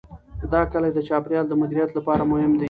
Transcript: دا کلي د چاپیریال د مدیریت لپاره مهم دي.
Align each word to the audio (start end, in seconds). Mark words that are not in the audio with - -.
دا 0.53 0.61
کلي 0.71 0.89
د 0.93 0.99
چاپیریال 1.07 1.45
د 1.49 1.53
مدیریت 1.61 1.89
لپاره 1.97 2.23
مهم 2.31 2.51
دي. 2.53 2.59